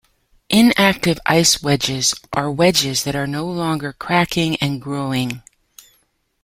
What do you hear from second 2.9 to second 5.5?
that are no longer cracking and growing.